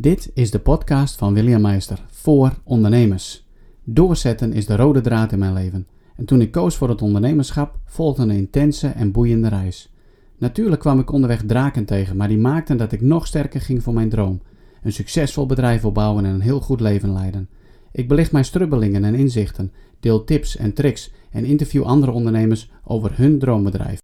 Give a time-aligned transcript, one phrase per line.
[0.00, 3.46] Dit is de podcast van William Meister voor ondernemers.
[3.84, 5.86] Doorzetten is de rode draad in mijn leven.
[6.16, 9.92] En toen ik koos voor het ondernemerschap, volgde een intense en boeiende reis.
[10.38, 13.94] Natuurlijk kwam ik onderweg draken tegen, maar die maakten dat ik nog sterker ging voor
[13.94, 14.40] mijn droom.
[14.82, 17.48] Een succesvol bedrijf opbouwen en een heel goed leven leiden.
[17.92, 23.16] Ik belicht mijn strubbelingen en inzichten, deel tips en tricks en interview andere ondernemers over
[23.16, 23.98] hun droombedrijf.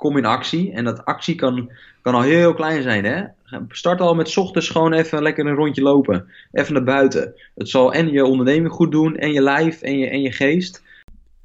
[0.00, 1.70] Kom in actie en dat actie kan,
[2.02, 3.04] kan al heel klein zijn.
[3.04, 3.22] Hè?
[3.68, 6.28] Start al met ochtends gewoon even lekker een rondje lopen.
[6.52, 7.34] Even naar buiten.
[7.54, 10.82] Het zal en je onderneming goed doen en je lijf en je, en je geest.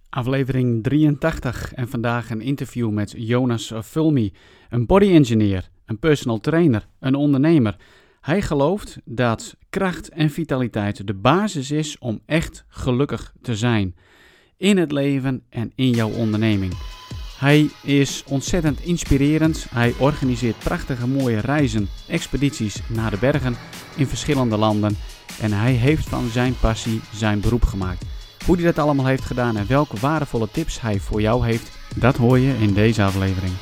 [0.09, 4.33] Aflevering 83 en vandaag een interview met Jonas Fulmi,
[4.69, 7.75] een body engineer, een personal trainer, een ondernemer.
[8.21, 13.95] Hij gelooft dat kracht en vitaliteit de basis is om echt gelukkig te zijn.
[14.57, 16.94] In het leven en in jouw onderneming.
[17.37, 19.65] Hij is ontzettend inspirerend.
[19.69, 23.55] Hij organiseert prachtige mooie reizen, expedities naar de bergen
[23.95, 24.97] in verschillende landen.
[25.41, 28.05] En hij heeft van zijn passie zijn beroep gemaakt.
[28.45, 32.15] Hoe hij dat allemaal heeft gedaan en welke waardevolle tips hij voor jou heeft, dat
[32.17, 33.53] hoor je in deze aflevering.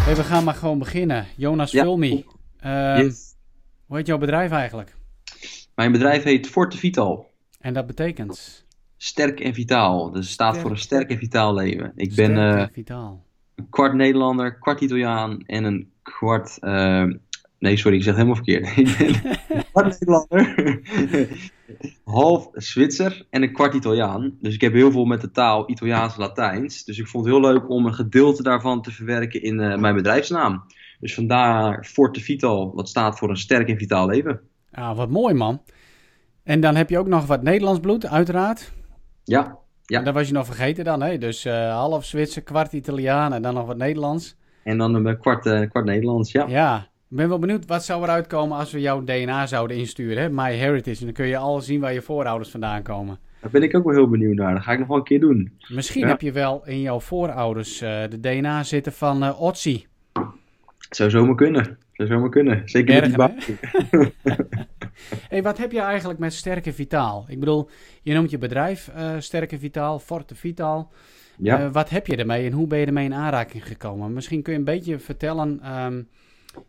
[0.00, 1.26] Hey, we gaan maar gewoon beginnen.
[1.36, 1.82] Jonas Ja.
[1.82, 2.24] Fulmi.
[2.58, 3.34] Eh, Yes.
[3.86, 4.96] Hoe heet jouw bedrijf eigenlijk?
[5.74, 7.30] Mijn bedrijf heet Forte Vital.
[7.60, 8.64] En dat betekent?
[9.02, 10.10] Sterk en vitaal.
[10.10, 10.62] Dus het staat Sterk.
[10.62, 11.92] voor een sterk en vitaal leven.
[11.96, 13.24] Ik Sterk ben eh, vitaal.
[13.54, 16.58] een kwart Nederlander, kwart Italiaan en een kwart.
[16.60, 17.04] eh,
[17.58, 18.66] nee, sorry, ik zeg helemaal verkeerd.
[18.76, 19.08] ik ben
[19.48, 20.78] een kwart Nederlander,
[22.04, 24.36] half Zwitser en een kwart Italiaan.
[24.40, 26.84] Dus ik heb heel veel met de taal Italiaans en Latijns.
[26.84, 29.94] Dus ik vond het heel leuk om een gedeelte daarvan te verwerken in eh, mijn
[29.94, 30.62] bedrijfsnaam.
[31.00, 34.40] Dus vandaar Forte Vital, wat staat voor een sterk en vitaal leven.
[34.72, 35.62] Ah, wat mooi man.
[36.42, 38.72] En dan heb je ook nog wat Nederlands bloed, uiteraard.
[39.30, 39.98] Ja, Ja.
[39.98, 41.18] En dat was je nog vergeten dan, hè?
[41.18, 44.36] Dus eh, half Zwitser, kwart Italiaan en dan nog wat Nederlands.
[44.62, 46.32] en dan een kwart, eh, kwart Nederlands.
[46.32, 46.44] Ja.
[46.48, 46.76] Ja,
[47.10, 50.28] ik ben wel benieuwd wat zou eruit komen als we jouw DNA zouden insturen, hè?
[50.30, 50.98] My Heritage.
[50.98, 53.18] En dan kun je al zien waar je voorouders vandaan komen.
[53.40, 54.54] Daar ben ik ook wel heel benieuwd naar.
[54.54, 55.52] Dat ga ik nog wel een keer doen.
[55.68, 56.08] Misschien Ja.
[56.08, 59.86] heb je wel in jouw voorouders eh, de DNA zitten van eh Otzi.
[60.90, 61.78] Zou zomaar kunnen.
[61.92, 62.62] Zou zomaar kunnen.
[62.64, 64.12] Zeker met die Bergen.
[65.30, 67.24] hey, wat heb je eigenlijk met Sterke Vitaal?
[67.28, 67.68] Ik bedoel,
[68.02, 70.92] je noemt je bedrijf eh, Sterke Vitaal, Forte Vitaal.
[71.38, 71.60] Ja.
[71.60, 74.12] Eh, wat heb je ermee en hoe ben je ermee in aanraking gekomen?
[74.12, 76.02] Misschien kun je een beetje vertellen ehm,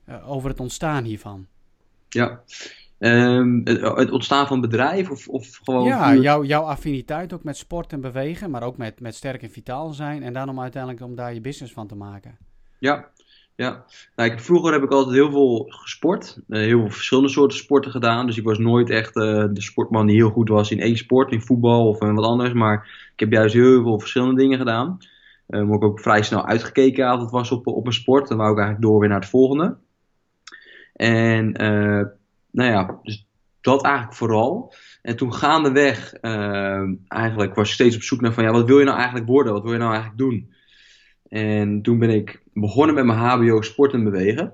[0.06, 1.48] eh, over het ontstaan hiervan.
[2.10, 2.42] ja.
[3.02, 5.86] Ehm, het, het ontstaan van bedrijf of, of gewoon...
[5.86, 9.52] ja, jouw, jouw affiniteit ook met sport en bewegen, maar ook met, met sterk en
[9.52, 10.24] vitaal zijn.
[10.24, 12.38] En dan om uiteindelijk om daar je business van te maken.
[12.78, 13.10] Ja,
[13.56, 13.86] ja.
[14.16, 16.38] Nou, ik, vroeger heb ik altijd heel veel gesport.
[16.50, 18.26] Eh, heel veel verschillende soorten sporten gedaan.
[18.26, 21.32] Dus ik was nooit echt eh, de sportman die heel goed was in één sport,
[21.32, 22.54] in voetbal of wat anders.
[22.54, 24.98] Maar ik heb juist heel veel verschillende dingen gedaan.
[25.48, 28.28] Maar ik ook vrij snel uitgekeken altijd was op, op een sport.
[28.28, 29.78] Dan wou ik eigenlijk door weer naar het volgende.
[30.94, 31.52] En
[32.52, 33.28] nou ja, dus
[33.62, 34.74] dat eigenlijk vooral.
[35.02, 36.14] En toen gaandeweg
[37.08, 39.54] eigenlijk was ik steeds op zoek naar van ja, wat wil je nou eigenlijk worden?
[39.54, 40.54] Wat wil je nou eigenlijk doen?
[41.32, 44.54] En toen ben ik begonnen met mijn HBO sport en bewegen.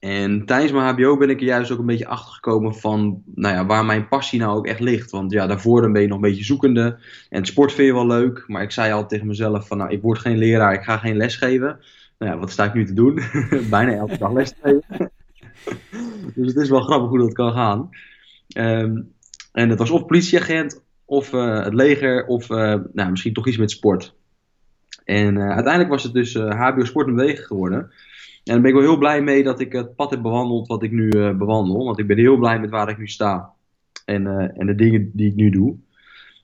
[0.00, 3.54] En tijdens mijn HBO ben ik er juist ook een beetje achter gekomen van nou
[3.54, 5.10] ja, waar mijn passie nou ook echt ligt.
[5.10, 6.98] Want ja, daarvoor dan ben je nog een beetje zoekende.
[7.30, 8.44] En sport vind je wel leuk.
[8.46, 11.16] Maar ik zei altijd tegen mezelf van nou, ik word geen leraar, ik ga geen
[11.16, 11.78] les geven.
[12.18, 13.20] Nou ja, wat sta ik nu te doen?
[13.70, 14.82] Bijna elke dag les geven.
[16.34, 17.88] dus het is wel grappig hoe dat kan gaan.
[18.48, 19.02] Ehm,
[19.52, 23.56] en het was of politieagent, of eh, het leger, of eh, nou, misschien toch iets
[23.56, 24.14] met sport.
[25.06, 27.78] En eh, uiteindelijk was het dus eh, HBO Sport en Bewegen geworden.
[27.78, 27.90] En
[28.52, 30.90] daar ben ik wel heel blij mee dat ik het pad heb bewandeld wat ik
[30.92, 31.84] nu eh, bewandel.
[31.84, 33.50] Want ik ben heel blij met waar ik nu sta.
[34.04, 35.74] En, eh, en de dingen die ik nu doe.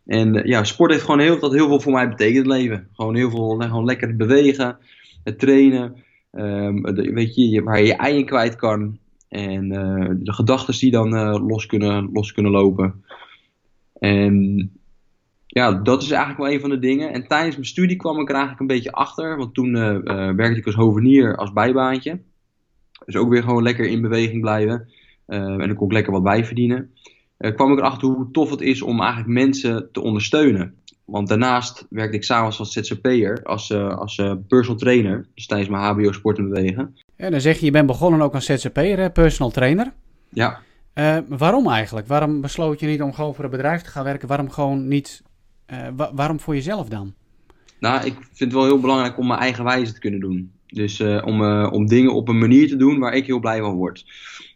[0.06, 2.88] En eh, ja, sport heeft gewoon heel, dat heel veel voor mij het leven.
[2.92, 4.78] Gewoon heel veel, eh, gewoon lekker bewegen,
[5.24, 5.94] het trainen.
[6.30, 8.98] ehm, de- weet je, waar je je ei in kwijt kan.
[9.28, 13.04] En eh, de gedachten die dan eh, los, kunnen, los kunnen lopen.
[13.98, 14.70] En
[15.54, 17.12] ja, dat is eigenlijk wel een van de dingen.
[17.12, 19.36] En tijdens mijn studie kwam ik er eigenlijk een beetje achter.
[19.36, 22.20] Want toen eh, eh, werkte ik als hovenier als bijbaantje.
[23.04, 24.88] Dus ook weer gewoon lekker in beweging blijven.
[25.26, 26.90] Eh, en dan kon ik lekker wat bijverdienen.
[27.54, 30.74] Kwam ik erachter hoe tof het is om eigenlijk mensen te ondersteunen.
[31.04, 35.26] Want daarnaast werkte ik s'avonds als ZZP'er, als, als personal trainer.
[35.34, 36.96] Dus tijdens mijn HBO sport en bewegen.
[37.16, 39.92] En dan zeg je, je bent begonnen ook als ZZP'er, personal trainer.
[40.28, 40.60] Ja,
[41.28, 42.06] waarom eigenlijk?
[42.06, 44.28] Waarom besloot je niet om gewoon voor een bedrijf te gaan werken?
[44.28, 45.22] Waarom gewoon niet,
[45.96, 47.12] wa- waarom voor jezelf dan?
[47.80, 50.52] Nou, ik vind het wel heel belangrijk om mijn eigen wijze te kunnen doen.
[50.66, 53.60] Dus eh, om, eh, om dingen op een manier te doen waar ik heel blij
[53.60, 54.04] van word.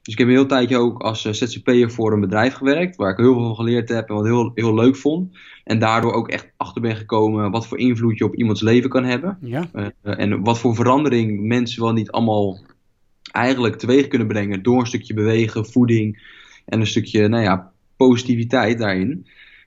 [0.02, 2.96] Dus ik heb een heel tijdje ook als eh, ZZP'er voor een bedrijf gewerkt.
[2.96, 5.36] Waar ik heel veel van geleerd heb en wat heel, heel leuk vond.
[5.64, 9.04] En daardoor ook echt achter ben gekomen wat voor invloed je op iemands leven kan
[9.04, 9.38] hebben.
[9.40, 12.58] Ja, Eh, en wat voor verandering mensen wel niet allemaal
[13.32, 16.22] eigenlijk teweeg kunnen brengen door een stukje bewegen, voeding
[16.64, 19.26] en een stukje nou ja, positiviteit daarin.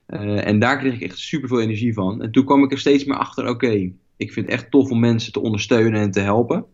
[0.09, 2.21] Uh, en daar kreeg ik echt super veel energie van.
[2.21, 4.99] En toen kwam ik er steeds meer achter: oké, ik vind het echt tof om
[4.99, 6.65] mensen te ondersteunen en te helpen.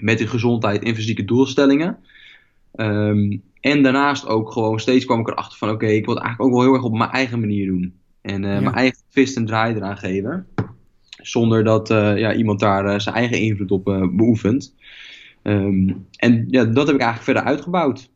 [0.00, 1.98] Met hun gezondheid en fysieke doelstellingen.
[2.76, 6.52] Um, en daarnaast ook gewoon steeds kwam ik erachter van: oké, ik wil het eigenlijk
[6.52, 7.94] ook wel heel erg op mijn eigen manier doen.
[8.20, 8.60] En uh, ja.
[8.60, 10.46] mijn eigen twist en draai eraan geven.
[11.22, 14.74] Zonder dat uh, ja, iemand daar zijn eigen invloed op beoefent.
[15.42, 18.10] Um, en ja, dat heb ik eigenlijk verder uitgebouwd.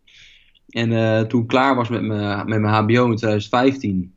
[0.69, 4.12] En toen ik klaar was met mijn, met mijn HBO in 2015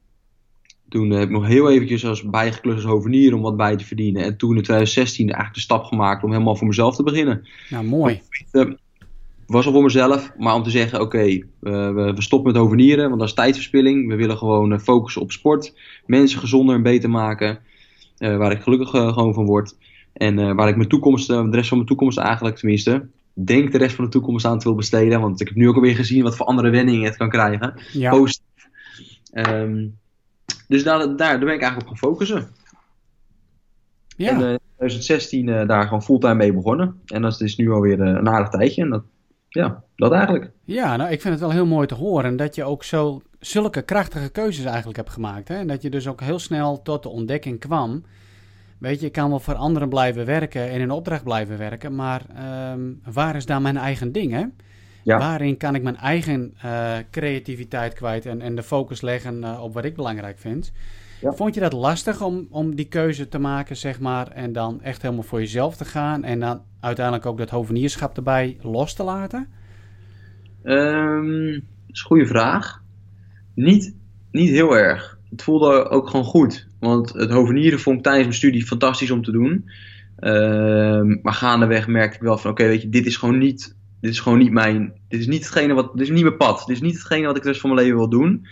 [0.92, 4.24] toen heb ik nog heel eventjes als bijgeklust als hovenier om wat bij te verdienen.
[4.24, 7.48] En toen in 2016 eigenlijk de stap gemaakt om helemaal voor mezelf te beginnen.
[7.70, 8.22] Nou, mooi.
[9.46, 13.08] was al voor mezelf, maar om te zeggen, oké, okay, we, we, stoppen met hovenieren,
[13.08, 14.08] want dat is tijdverspilling.
[14.08, 15.74] We willen gewoon focussen op sport,
[16.06, 17.60] mensen gezonder en beter maken,
[18.18, 19.76] waar ik gelukkig gewoon van word.
[20.14, 23.96] En waar ik mijn toekomst, de rest van mijn toekomst eigenlijk tenminste, denk de rest
[23.96, 25.22] van de toekomst aan te wil besteden.
[25.22, 27.74] Want ik heb nu ook alweer gezien wat voor andere wendingen het kan krijgen.
[27.94, 28.10] Ja.
[28.10, 28.68] Positief.
[29.34, 30.00] Um,
[30.72, 32.48] dus daar, daar, daar ben ik eigenlijk op gaan focussen.
[34.18, 34.30] Ja.
[34.30, 37.02] En in uh, 2016 uh, daar gewoon fulltime mee begonnen.
[37.06, 38.82] En dat is nu alweer uh, een aardig tijdje.
[38.82, 39.04] En dat,
[39.50, 40.52] ja, dat eigenlijk.
[40.64, 43.82] Ja, nou, ik vind het wel heel mooi te horen dat je ook zo zulke
[43.82, 45.48] krachtige keuzes eigenlijk hebt gemaakt.
[45.48, 45.56] Hè?
[45.56, 48.04] En dat je dus ook heel snel tot de ontdekking kwam.
[48.78, 51.96] Weet je, ik kan wel voor anderen blijven werken en in een opdracht blijven werken,
[51.96, 52.22] maar
[52.72, 54.46] um, waar is daar mijn eigen ding, hè?
[55.04, 55.18] Ja.
[55.18, 59.74] Waarin kan ik mijn eigen uh, creativiteit kwijt en, en de focus leggen uh, op
[59.74, 60.72] wat ik belangrijk vind?
[61.22, 61.32] Ja.
[61.32, 65.02] Vond je dat lastig om, om die keuze te maken, zeg maar, en dan echt
[65.02, 69.48] helemaal voor jezelf te gaan en dan uiteindelijk ook dat hovenierschap erbij los te laten?
[70.64, 72.82] Um, dat is een goede vraag.
[73.56, 73.96] Niet,
[74.32, 75.20] niet heel erg.
[75.30, 76.68] Het voelde ook gewoon goed.
[76.80, 79.70] Want het hovenieren vond ik tijdens mijn studie fantastisch om te doen.
[80.20, 83.76] Um, maar gaandeweg merkte ik wel van, oké, okay, weet je, dit is gewoon niet
[84.02, 84.94] dit is gewoon niet mijn.
[85.08, 85.92] Dit is niet hetgene wat.
[85.94, 86.64] Dit is niet mijn pad.
[86.66, 88.48] Dit is niet hetgene wat ik de rest van mijn leven wil doen.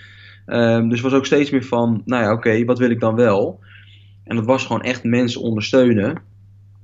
[0.46, 2.01] Um, dus was ook steeds meer van.
[2.06, 3.60] Nou ja, oké, okay, wat wil ik dan wel?
[4.24, 6.22] En dat was gewoon echt mensen ondersteunen.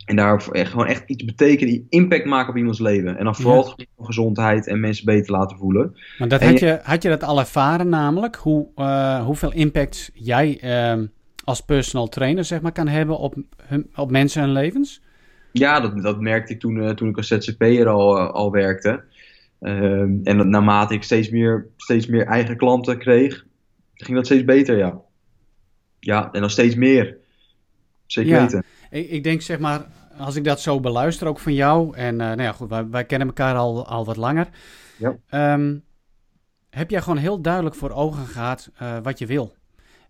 [0.05, 3.17] En daar echt, gewoon echt iets betekenen, die impact maken op iemands leven.
[3.17, 3.85] En dan vooral ja.
[3.97, 5.97] gezondheid en mensen beter laten voelen.
[6.17, 8.35] Maar dat had, je, had je dat al ervaren namelijk?
[8.35, 10.59] Hoe, uh, hoeveel impact jij
[10.97, 11.03] uh,
[11.43, 15.01] als personal trainer zeg maar, kan hebben op, hun, op mensen en levens?
[15.57, 19.03] Ja, dat, dat merkte ik toen, uh, toen ik als ZZP'er al, uh, al werkte.
[19.61, 23.45] Uh, en dat, naarmate ik steeds meer, steeds meer eigen klanten kreeg,
[23.93, 25.01] ging dat steeds beter, ja.
[25.99, 27.17] Ja, en dan steeds meer.
[28.05, 28.63] Zeker ja, weten.
[28.89, 29.85] Ik, ik denk zeg maar,
[30.17, 33.27] als ik dat zo beluister ook van jou, en nou ja, goed, wij, wij kennen
[33.27, 34.47] elkaar al, al wat langer.
[34.97, 35.53] Ja.
[35.53, 35.83] Um,
[36.69, 38.71] heb jij gewoon heel duidelijk voor ogen gehad
[39.03, 39.55] wat je wil?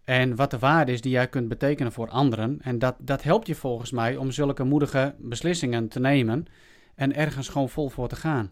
[0.06, 2.58] En wat de waarde is die jij kunt betekenen voor anderen.
[2.62, 6.46] En dat, dat helpt je volgens mij om zulke moedige beslissingen te nemen.
[6.96, 8.52] En ergens gewoon vol voor te gaan.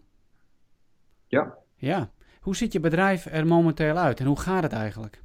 [1.26, 1.54] Ja.
[1.76, 2.10] Ja.
[2.40, 5.22] Hoe ziet je bedrijf er momenteel uit en hoe gaat het eigenlijk?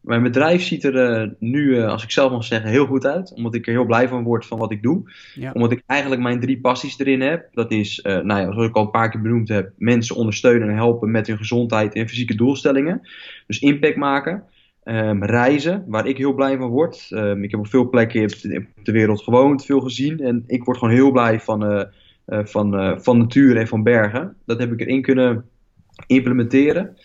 [0.00, 3.32] Mijn bedrijf ziet er uh, nu, uh, als ik zelf mag zeggen, heel goed uit.
[3.34, 5.12] Omdat ik er heel blij van word van wat ik doe.
[5.34, 5.52] Ja.
[5.52, 7.48] Omdat ik eigenlijk mijn drie passies erin heb.
[7.52, 10.68] Dat is, uh, nou ja, zoals ik al een paar keer benoemd heb, mensen ondersteunen
[10.68, 13.00] en helpen met hun gezondheid en fysieke doelstellingen.
[13.46, 14.44] Dus impact maken.
[14.84, 17.08] Um, reizen, waar ik heel blij van word.
[17.10, 20.20] Um, ik heb op veel plekken op de wereld gewoond, veel gezien.
[20.20, 21.84] En ik word gewoon heel blij van, uh,
[22.26, 24.36] van, uh, van natuur en van bergen.
[24.44, 25.44] Dat heb ik erin kunnen
[26.06, 26.96] implementeren.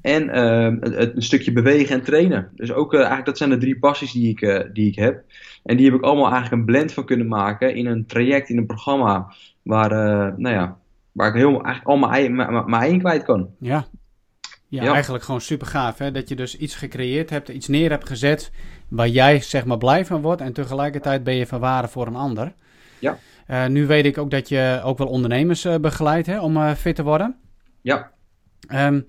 [0.00, 2.50] En een, een, stukje bewegen en trainen.
[2.54, 5.22] Dus ook eigenlijk dat zijn de drie passies die ik, die ik heb.
[5.64, 8.58] En die heb ik allemaal eigenlijk een blend van kunnen maken in een traject, in
[8.58, 9.34] een programma.
[9.62, 9.90] Waar,
[10.40, 10.78] nou ja,
[11.12, 13.48] waar ik heel, eigenlijk al mijn, kwijt kan.
[13.58, 13.86] Ja,
[14.74, 15.98] ja, ja, eigenlijk gewoon super gaaf.
[15.98, 16.10] Hè?
[16.10, 18.50] Dat je dus iets gecreëerd hebt, iets neer hebt gezet
[18.88, 20.40] waar jij zeg maar blij van wordt.
[20.40, 22.52] En tegelijkertijd ben je van waarde voor een ander.
[22.98, 23.18] Ja.
[23.50, 26.72] Uh, nu weet ik ook dat je ook wel ondernemers uh, begeleidt hè, om uh,
[26.72, 27.36] fit te worden.
[27.80, 28.10] Ja.
[28.72, 29.04] Um,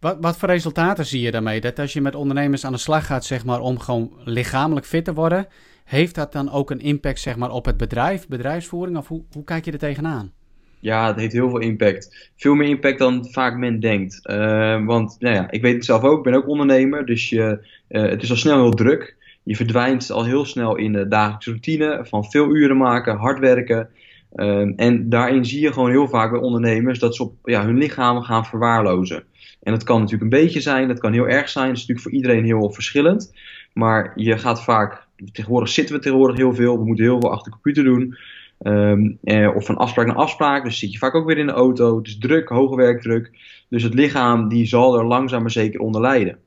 [0.00, 1.60] wat, wat voor resultaten zie je daarmee?
[1.60, 5.04] Dat als je met ondernemers aan de slag gaat zeg maar, om gewoon lichamelijk fit
[5.04, 5.46] te worden,
[5.84, 8.96] heeft dat dan ook een impact zeg maar, op het bedrijf, bedrijfsvoering?
[8.96, 10.32] Of hoe, hoe kijk je er tegenaan?
[10.86, 12.30] Ja, het heeft heel veel impact.
[12.36, 14.20] Veel meer impact dan vaak men denkt.
[14.30, 17.58] Uh, want nou ja, ik weet het zelf ook, ik ben ook ondernemer, dus je,
[17.88, 19.16] uh, het is al snel heel druk.
[19.42, 23.88] Je verdwijnt al heel snel in de dagelijkse routine van veel uren maken, hard werken.
[24.34, 27.78] Uh, en daarin zie je gewoon heel vaak bij ondernemers dat ze op ja, hun
[27.78, 29.24] lichaam gaan verwaarlozen.
[29.62, 31.66] En dat kan natuurlijk een beetje zijn, dat kan heel erg zijn.
[31.66, 33.34] Dat is natuurlijk voor iedereen heel verschillend.
[33.72, 37.52] Maar je gaat vaak, tegenwoordig zitten we tegenwoordig heel veel, we moeten heel veel achter
[37.52, 38.16] de computer doen.
[38.62, 40.64] Um, eh, of van afspraak naar afspraak.
[40.64, 41.96] Dus zit je vaak ook weer in de auto.
[41.96, 43.30] Het is druk, hoge werkdruk.
[43.68, 46.38] Dus het lichaam die zal er langzaam maar zeker onder lijden.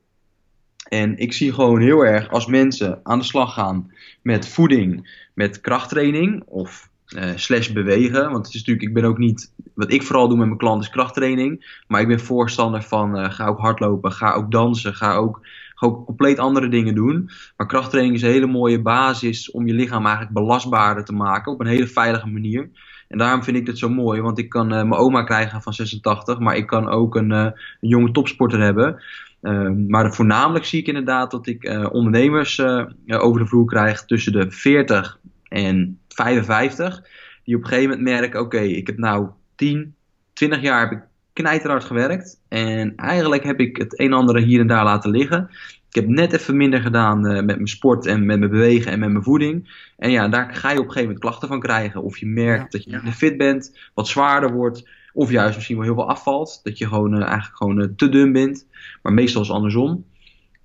[0.88, 5.60] En ik zie gewoon heel erg als mensen aan de slag gaan met voeding, met
[5.60, 8.30] krachttraining of uh, slash bewegen.
[8.30, 10.82] Want het is natuurlijk, ik ben ook niet, wat ik vooral doe met mijn klant
[10.82, 11.82] is krachttraining.
[11.86, 15.46] Maar ik ben voorstander van uh, ga ook hardlopen, ga ook dansen, ga ook,
[15.80, 17.30] ga ook compleet andere dingen doen.
[17.56, 21.60] Maar krachttraining is een hele mooie basis om je lichaam eigenlijk belastbaarder te maken op
[21.60, 22.70] een hele veilige manier.
[23.08, 25.72] En daarom vind ik het zo mooi, want ik kan uh, mijn oma krijgen van
[25.72, 29.02] 86, maar ik kan ook een, een jonge topsporter hebben.
[29.40, 32.60] Ehm, maar voornamelijk zie ik inderdaad dat ik ondernemers
[33.06, 35.18] over de vloer krijg tussen de 40
[35.48, 37.02] en 55,
[37.44, 39.94] die op een gegeven moment merken: oké, ik heb nou 10,
[40.32, 41.09] 20 jaar heb ik
[41.40, 42.40] knijterhard gewerkt.
[42.48, 45.50] En eigenlijk heb ik het een en ander hier en daar laten liggen.
[45.88, 48.98] Ik heb net even minder gedaan uh, met mijn sport en met mijn bewegen en
[48.98, 49.88] met mijn voeding.
[49.96, 52.02] En ja, daar ga je op een gegeven moment klachten van krijgen.
[52.02, 53.12] Of je merkt dat je ja.
[53.12, 54.88] fit bent, wat zwaarder wordt.
[55.12, 56.60] Of juist misschien wel heel veel afvalt.
[56.62, 58.66] Dat je gewoon uh, eigenlijk gewoon uh, te dun bent.
[59.02, 60.04] Maar meestal is het andersom.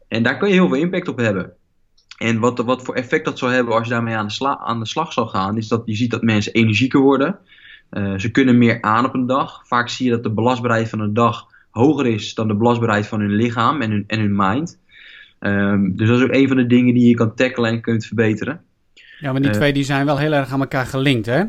[0.08, 1.53] En daar kun je heel veel impact op hebben.
[2.17, 4.88] En wat, wat voor effect dat zou hebben als je daarmee aan de, aan de
[4.88, 7.39] slag zou gaan, is dat je ziet dat mensen energieker worden.
[7.92, 9.68] Uh, ze kunnen meer aan op een dag.
[9.68, 13.20] Vaak zie je dat de belastbaarheid van een dag hoger is dan de belastbaarheid van
[13.20, 14.80] hun lichaam en hun, en hun mind.
[15.39, 18.06] Um, dus dat is ook een van de dingen die je kan tackelen en kunt
[18.06, 18.62] verbeteren.
[19.20, 21.44] Ja, maar die uh, twee die zijn wel heel erg aan elkaar gelinkt, hè?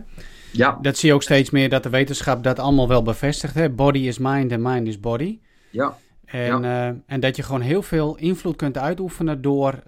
[0.53, 0.79] Ja.
[0.83, 3.55] Dat zie je ook steeds meer, dat de wetenschap dat allemaal wel bevestigt.
[3.55, 3.71] Hè?
[3.71, 5.39] Body is mind en mind is body.
[5.71, 5.97] Ja.
[6.25, 6.89] En, ja.
[6.91, 9.83] uh, en dat je gewoon heel veel invloed kunt uitoefenen door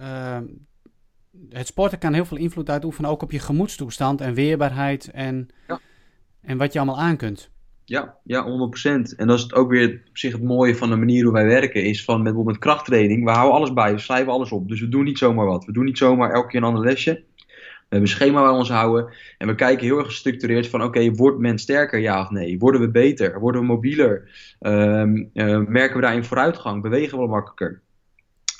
[1.50, 5.80] het sporten kan heel veel invloed uitoefenen, ook op je gemoedstoestand en weerbaarheid en, ja.
[6.42, 7.50] En wat je allemaal aan kunt.
[7.84, 9.16] Ja, ja, 100%.
[9.16, 11.46] En dat is het ook weer op zich het mooie van de manier hoe wij
[11.46, 14.68] werken, is van met bijvoorbeeld krachttraining, we houden alles bij, we schrijven alles op.
[14.68, 15.64] Dus we doen niet zomaar wat.
[15.64, 17.12] We doen niet zomaar elke keer een ander lesje.
[17.88, 19.12] We hebben een schema waar we ons houden.
[19.38, 22.58] En we kijken heel erg gestructureerd van oké, wordt men sterker ja of nee?
[22.58, 23.40] Worden we beter?
[23.40, 24.30] Worden we mobieler?
[24.60, 26.82] Um, uh, merken we daarin vooruitgang?
[26.82, 27.82] Bewegen we makkelijker?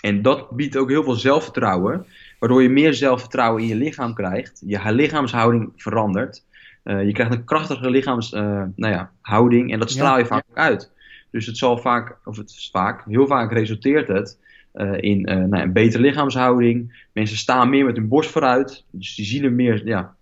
[0.00, 2.06] En dat biedt ook heel veel zelfvertrouwen.
[2.38, 4.62] Waardoor je meer zelfvertrouwen in je lichaam krijgt.
[4.66, 6.44] Je lichaamshouding verandert.
[6.88, 8.68] Uh, je krijgt een krachtige lichaamshouding.
[8.68, 10.62] Uh, nou ja, houding, en dat straal je ja, vaak ja.
[10.62, 10.90] uit.
[11.30, 14.38] Dus het zal vaak, of het is vaak, heel vaak resulteert het
[14.74, 17.06] uh, in nou, een betere lichaamshouding.
[17.12, 18.84] Mensen staan meer met hun borst vooruit.
[18.90, 20.14] Dus die zien er meer, ja,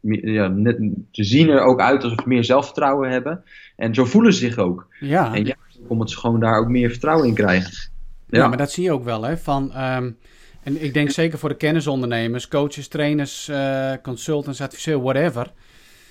[0.00, 0.78] ja net,
[1.10, 3.42] ze zien er ook uit alsof ze meer zelfvertrouwen hebben.
[3.76, 4.86] En zo voelen ze zich ook.
[5.00, 5.34] Ja.
[5.34, 7.72] En juist omdat ze gewoon daar ook meer vertrouwen in krijgen.
[8.26, 9.36] Ja, ja maar dat zie je ook wel, hè.
[9.36, 9.72] Van...
[9.82, 10.16] Um...
[10.62, 15.52] En ik denk zeker voor de kennisondernemers, coaches, trainers, uh, consultants, adviseurs, whatever.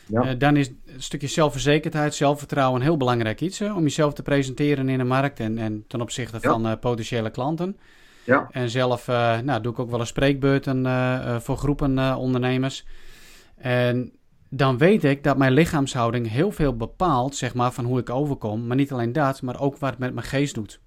[0.10, 0.25] Ja.
[0.25, 3.60] Uh, dan is een stukje zelfverzekerdheid, zelfvertrouwen een heel belangrijk iets.
[3.60, 6.50] Hè, om jezelf te presenteren in de markt en, en ten opzichte ja.
[6.50, 7.78] van uh, potentiële klanten.
[8.24, 8.48] Ja.
[8.51, 9.08] En zelf
[9.44, 10.86] nou, doe ik ook wel een spreekbeurten
[11.42, 12.86] voor groepen ondernemers.
[13.56, 14.12] En
[14.50, 18.68] dan weet ik dat mijn lichaamshouding heel veel bepaalt zeg maar, van hoe ik overkom.
[18.68, 20.80] Maar niet alleen dat, maar ook wat het met mijn geest doet.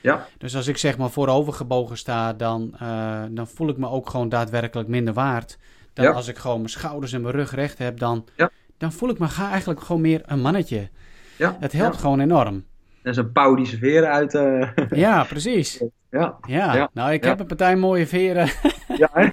[0.00, 0.26] Ja.
[0.38, 4.28] Dus als ik zeg maar voorovergebogen sta, dan, uh, dan voel ik me ook gewoon
[4.28, 5.58] daadwerkelijk minder waard.
[5.92, 6.10] Dan ja.
[6.10, 8.50] als ik gewoon mijn schouders en mijn rug recht heb, dan, ja.
[8.84, 10.88] Dan voel ik me ga eigenlijk gewoon meer een mannetje.
[11.36, 11.56] Ja.
[11.60, 12.64] Het helpt gewoon enorm.
[13.02, 14.34] Dat is een pauw die zijn veren uit.
[14.34, 14.68] Uh...
[15.04, 15.84] Ja, precies.
[16.10, 16.38] Ja.
[16.46, 16.90] ja.
[16.92, 18.48] Nou, ik heb een partij mooie veren.
[19.02, 19.10] ja,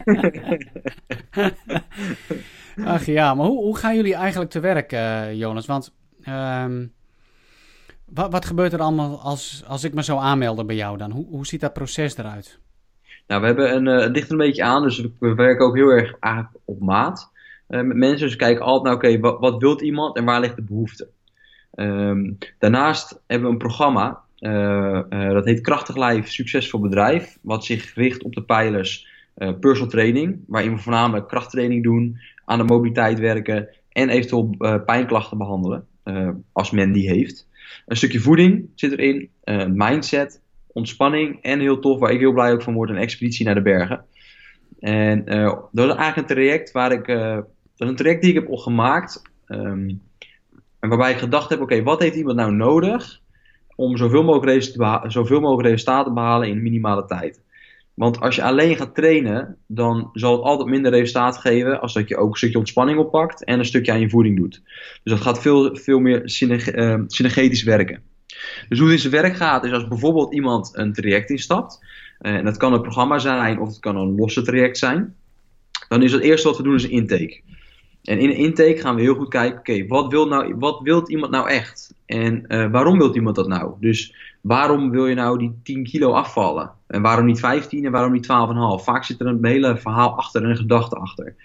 [2.94, 5.66] Ach ja, maar hoe, hoe gaan jullie eigenlijk te werk, uh, Jonas?
[5.66, 5.94] Want.
[6.28, 6.94] Um,
[8.06, 11.12] wat, wat, gebeurt er allemaal als, als ik me zou aanmelden bij jou dan?
[11.12, 12.60] Hoe, hoe ziet dat proces eruit?
[13.28, 15.90] Nou, we hebben een, uh, het ligt een beetje aan, dus we werken ook heel
[15.90, 16.14] erg
[16.66, 17.31] op maat
[17.72, 18.28] met mensen.
[18.28, 21.10] Dus kijken altijd naar, oké, wat, wilt iemand en waar ligt de behoefte?
[21.76, 27.96] Um, daarnaast hebben we een programma, uh, dat heet Krachtig Lijf, Succesvol Bedrijf, wat zich
[27.96, 29.10] richt op de pijlers
[29.60, 35.88] personal training, waarin we voornamelijk krachttraining doen, aan de mobiliteit werken en eventueel pijnklachten behandelen,
[36.52, 37.48] als men die heeft.
[37.86, 39.30] Een stukje voeding zit erin,
[39.74, 43.56] mindset, ontspanning en heel tof, waar ik heel blij ook van word, een expeditie naar
[43.56, 44.06] de bergen.
[44.80, 45.26] En
[45.72, 47.08] dat is eigenlijk een traject waar ik,
[47.82, 50.02] dat is een traject die ik heb gemaakt, um,
[50.80, 53.20] en waarbij ik gedacht heb, oké, wat heeft iemand nou nodig
[53.76, 54.64] om zoveel mogelijk,
[55.12, 57.42] zoveel mogelijk resultaten te behalen in minimale tijd?
[57.94, 62.08] Want als je alleen gaat trainen, dan zal het altijd minder resultaat geven als dat
[62.08, 64.62] je ook een stukje ontspanning oppakt en een stukje aan je voeding doet.
[65.04, 68.02] Dus dat gaat veel, veel meer uh, synergetisch werken.
[68.70, 71.86] Dus hoe dit zijn werk gaat, is als bijvoorbeeld iemand een traject instapt,
[72.22, 75.16] uh, en dat kan een programma zijn of het kan een losse traject zijn,
[75.88, 77.42] dan is het eerste wat we doen is een intake.
[78.04, 80.80] En in een intake gaan we heel goed kijken, oké, okay, wat, wil nou, wat
[80.84, 81.94] wil iemand nou echt?
[82.06, 83.74] En uh, waarom wil iemand dat nou?
[83.80, 86.72] Dus waarom wil je nou die 10 kilo afvallen?
[86.88, 88.28] En waarom niet 15 en waarom niet
[88.80, 88.84] 12,5?
[88.84, 91.36] Vaak zit er een hele verhaal achter en een gedachte achter.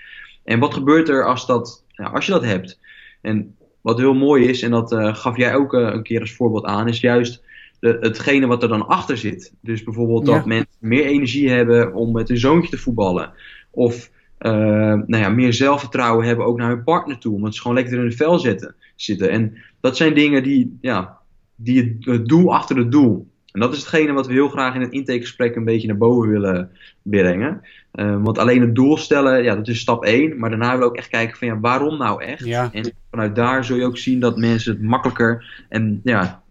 [0.44, 2.78] En wat gebeurt er als, dat, nou, als je dat hebt?
[3.20, 6.32] En wat heel mooi is, en dat uh, gaf jij ook uh, een keer als
[6.32, 7.42] voorbeeld aan, is juist
[7.80, 9.52] de, hetgene wat er dan achter zit.
[9.60, 13.32] Dus bijvoorbeeld dat mensen meer energie hebben om met hun zoontje te voetballen.
[13.70, 17.34] Of nou ja, meer zelfvertrouwen hebben ook naar hun partner toe.
[17.34, 19.30] Omdat ze gewoon lekker in hun vel zitten, zitten.
[19.30, 21.18] En dat zijn dingen die, ja,
[21.56, 23.28] die het doel achter het doel.
[23.52, 26.30] En dat is hetgene wat we heel graag in het intakegesprek een beetje naar boven
[26.30, 26.70] willen
[27.02, 27.60] brengen.
[27.94, 30.38] Uh, want alleen het doel stellen, ja, dat is stap 1.
[30.38, 32.44] Maar daarna willen we ook echt kijken van ja, waarom nou echt?
[32.44, 32.70] Ja.
[32.72, 36.42] En vanuit daar zul je ook zien dat mensen het makkelijker en ja,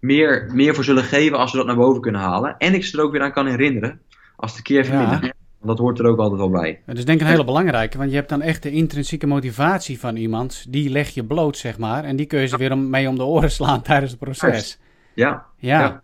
[0.00, 2.54] meer, meer voor zullen geven als ze dat naar boven kunnen halen.
[2.58, 4.00] En ik ze er ook weer aan kan herinneren
[4.36, 5.24] als de keer vermindert.
[5.24, 5.32] Ja.
[5.64, 6.80] Dat hoort er ook altijd wel bij.
[6.86, 9.98] Dat is denk ik een hele belangrijke, want je hebt dan echt de intrinsieke motivatie
[9.98, 10.66] van iemand.
[10.68, 12.04] Die leg je bloot, zeg maar.
[12.04, 14.78] En die kun je ze weer mee om de oren slaan tijdens het proces.
[15.14, 15.46] Ja.
[15.56, 15.80] Ja.
[15.80, 16.02] ja.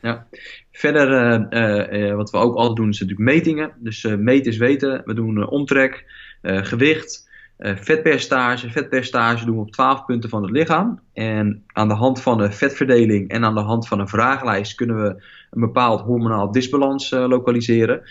[0.00, 0.26] ja.
[0.72, 1.08] Verder,
[1.52, 3.72] uh, uh, wat we ook altijd doen, is natuurlijk metingen.
[3.78, 5.02] Dus meten is weten.
[5.04, 6.04] We doen omtrek,
[6.42, 7.28] gewicht,
[7.58, 8.70] vetpercentage.
[8.70, 11.00] Vetpercentage doen we op 12 punten van het lichaam.
[11.12, 15.02] En aan de hand van de vetverdeling en aan de hand van een vragenlijst kunnen
[15.02, 15.08] we
[15.50, 18.02] een bepaald hormonaal disbalans lokaliseren.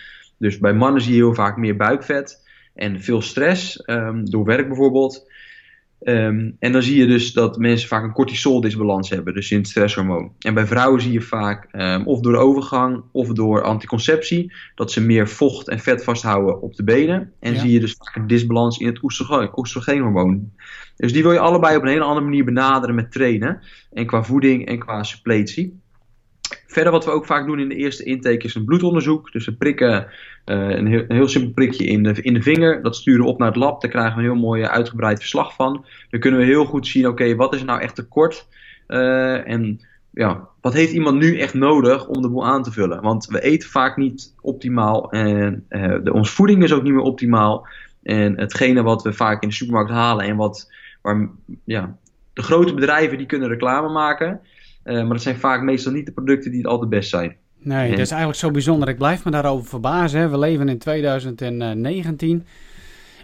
[0.42, 4.66] Dus bij mannen zie je heel vaak meer buikvet en veel stress, um, door werk
[4.66, 5.30] bijvoorbeeld.
[6.04, 9.68] Um, en dan zie je dus dat mensen vaak een cortisoldisbalans hebben, dus in het
[9.68, 10.32] stresshormoon.
[10.38, 15.00] En bij vrouwen zie je vaak, um, of door overgang of door anticonceptie, dat ze
[15.00, 17.32] meer vocht en vet vasthouden op de benen.
[17.40, 17.60] En ja.
[17.60, 19.02] zie je dus vaak een disbalans in het
[19.54, 20.50] oestrogeenhormoon.
[20.96, 23.60] Dus die wil je allebei op een hele andere manier benaderen met trainen.
[23.92, 25.81] En qua voeding en qua suppletie.
[26.72, 29.32] Verder wat we ook vaak doen in de eerste intake is een bloedonderzoek.
[29.32, 30.06] Dus we prikken
[30.46, 32.82] uh, een, heel, simpel prikje in de, in de vinger.
[32.82, 33.80] Dat sturen we op naar het lab.
[33.80, 35.84] Daar krijgen we een heel mooi uitgebreid verslag van.
[36.10, 38.46] Dan kunnen we heel goed zien, oké, wat is nou echt tekort?
[38.88, 43.02] Uh, en ja, wat heeft iemand nu echt nodig om de boel aan te vullen?
[43.02, 47.66] Want we eten vaak niet optimaal en de, onze voeding is ook niet meer optimaal.
[48.02, 51.28] En hetgene wat we vaak in de supermarkt halen en wat waar,
[51.64, 51.96] ja,
[52.32, 54.40] de grote bedrijven die kunnen reclame maken.
[54.84, 57.36] Uh, maar dat zijn vaak meestal niet de producten die het altijd best zijn.
[57.58, 58.88] Nee, dat is eigenlijk zo bijzonder.
[58.88, 60.20] Ik blijf me daarover verbazen.
[60.20, 60.28] Hè.
[60.28, 62.44] We leven in 2019,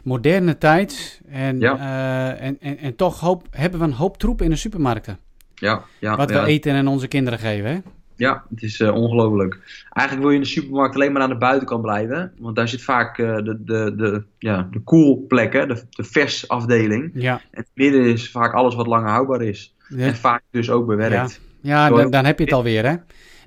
[0.04, 1.20] moderne tijd.
[1.28, 1.76] En, ja.
[1.76, 5.18] uh, en, en, en toch hoop, hebben we een hoop troep in de supermarkten.
[5.54, 6.42] Ja, ja, Wat ja.
[6.42, 7.70] we eten en onze kinderen geven.
[7.70, 7.78] Hè?
[8.16, 9.58] Ja, het is uh, ongelooflijk.
[9.90, 12.32] Eigenlijk wil je in de supermarkt alleen maar aan de buitenkant blijven.
[12.38, 16.48] Want daar zit vaak uh, de, de, de, ja, de cool plekken, de, de vers
[16.48, 17.10] afdeling.
[17.14, 17.32] Ja.
[17.32, 19.74] En het midden is vaak alles wat langer houdbaar is.
[19.96, 21.40] En vaak dus ook bewerkt.
[21.60, 22.96] Ja, dan, dan, heb je het alweer, hè?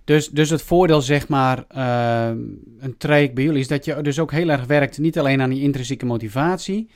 [0.03, 2.27] Dus, dus het voordeel, zeg maar, uh,
[2.79, 5.49] een traject bij jullie is dat je dus ook heel erg werkt, niet alleen aan
[5.49, 6.89] die intrinsieke motivatie,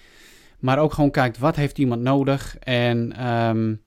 [0.60, 3.82] maar ook gewoon kijkt wat heeft iemand nodig en, um,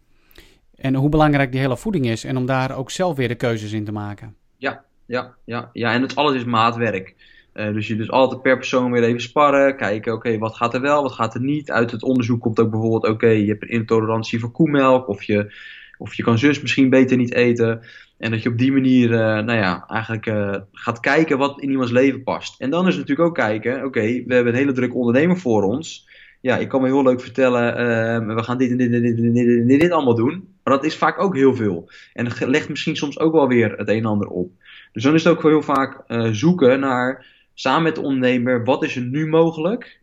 [0.75, 2.25] en hoe belangrijk die hele voeding is.
[2.25, 4.35] En om daar ook zelf weer de keuzes in te maken.
[4.57, 5.93] Ja, ja, ja, ja.
[5.93, 7.15] en het alles is maatwerk.
[7.55, 10.75] Uh, dus je dus altijd per persoon weer even sparren, kijken, oké, okay, wat gaat
[10.75, 11.71] er wel, wat gaat er niet.
[11.71, 15.23] Uit het onderzoek komt ook bijvoorbeeld, oké, okay, je hebt een intolerantie voor koemelk, of
[15.23, 15.53] je,
[15.99, 17.81] of je kan zus misschien beter niet eten.
[18.19, 21.71] En dat je op die manier, uh, nou ja, eigenlijk uh, gaat kijken wat in
[21.71, 22.61] iemands leven past.
[22.61, 25.63] En dan is natuurlijk ook kijken, oké, okay, we hebben een hele drukke ondernemer voor
[25.63, 26.09] ons.
[26.41, 29.17] Ja, ik kan me heel leuk vertellen, uh, we gaan dit en dit en dit,
[29.17, 30.49] dit, dit, dit, dit allemaal doen.
[30.63, 31.91] Maar dat is vaak ook heel veel.
[32.13, 34.51] En dat legt misschien soms ook wel weer het een en ander op.
[34.93, 38.97] Dus dan is het ook heel vaak zoeken naar, samen met de ondernemer, wat is
[38.97, 40.01] er nu mogelijk?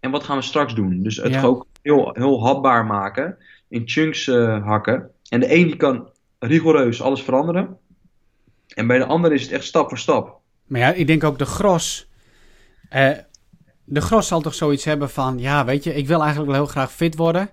[0.00, 1.02] En wat gaan we straks doen?
[1.02, 1.42] Dus het ja.
[1.42, 3.36] ook heel, heel hapbaar maken,
[3.68, 4.26] in chunks
[4.62, 5.10] hakken.
[5.28, 7.78] En de een die kan rigoureus alles veranderen.
[8.74, 10.40] En bij de ander is het echt stap voor stap.
[10.66, 12.08] Maar ja, ik denk ook de gros.
[12.88, 13.10] Eh,
[13.84, 16.70] de gros zal toch zoiets hebben van: ja, weet je, ik wil eigenlijk wel heel
[16.70, 17.50] graag fit worden.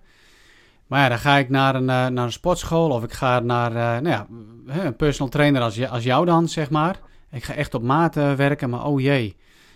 [0.87, 3.71] Maar ja, dan ga ik naar een, uh, naar een sportschool of ik ga naar
[3.71, 4.27] uh, nou ja,
[4.85, 6.99] een personal trainer als, als jou dan, zeg maar.
[7.31, 9.35] Ik ga echt op maat uh, werken, maar oh jee,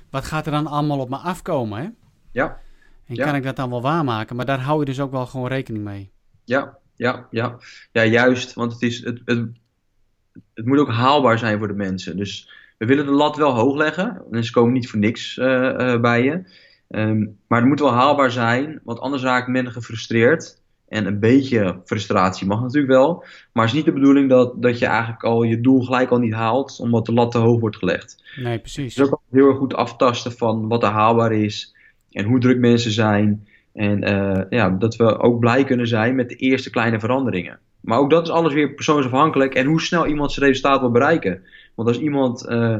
[0.09, 1.81] wat gaat er dan allemaal op me afkomen?
[1.81, 1.89] Hè?
[2.31, 2.59] Ja.
[3.05, 3.25] En ja.
[3.25, 4.35] kan ik dat dan wel waarmaken?
[4.35, 6.11] Maar daar hou je dus ook wel gewoon rekening mee.
[6.43, 7.57] Ja, ja, ja.
[7.91, 8.53] ja juist.
[8.53, 9.47] Want het, is, het, het,
[10.53, 12.17] het moet ook haalbaar zijn voor de mensen.
[12.17, 14.21] Dus we willen de lat wel hoog leggen.
[14.29, 16.43] Mensen komen niet voor niks uh, uh, bij je.
[16.89, 20.61] Um, maar het moet wel haalbaar zijn, want anders raakt men gefrustreerd.
[20.87, 23.23] En een beetje frustratie mag natuurlijk wel.
[23.53, 26.17] Maar het is niet de bedoeling dat, dat je eigenlijk al je doel gelijk al
[26.17, 28.23] niet haalt, omdat de lat te hoog wordt gelegd.
[28.35, 28.97] Nee, precies.
[28.97, 31.75] Is ook heel erg goed aftasten van wat er haalbaar is
[32.11, 33.47] en hoe druk mensen zijn.
[33.73, 37.59] En uh, ja, dat we ook blij kunnen zijn met de eerste kleine veranderingen.
[37.81, 41.41] Maar ook dat is alles weer persoonsafhankelijk en hoe snel iemand zijn resultaat wil bereiken.
[41.75, 42.75] Want als iemand uh,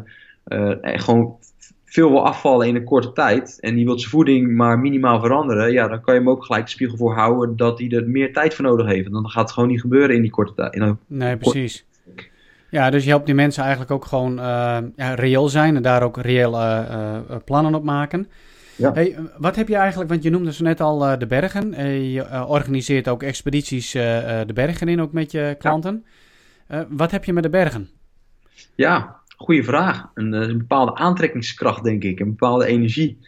[0.48, 1.38] uh, gewoon
[1.86, 5.72] veel wil afvallen in een korte tijd en die wil zijn voeding maar minimaal veranderen,
[5.72, 8.34] ja, dan kan je hem ook gelijk de spiegel voor houden dat hij er meer
[8.34, 9.06] tijd voor nodig heeft.
[9.06, 10.74] En dan gaat het gewoon niet gebeuren in die korte tijd.
[11.08, 11.86] Nee, precies.
[12.70, 14.36] Ja, dus je helpt die mensen eigenlijk ook gewoon
[14.96, 16.52] ja, reëel zijn en daar ook reëel
[17.46, 18.28] plannen op maken.
[18.80, 18.94] Ja.
[18.94, 21.74] Hey, wat heb je eigenlijk, want je noemde zo net al uh, de bergen.
[21.74, 26.06] Uh, je uh, organiseert ook expedities de bergen in, ook met je klanten.
[26.68, 26.88] Ja.
[26.90, 27.90] wat heb je met de bergen?
[28.76, 30.10] Ja, goede vraag.
[30.14, 32.20] Een, een, bepaalde aantrekkingskracht, denk ik.
[32.20, 33.20] Een bepaalde energie.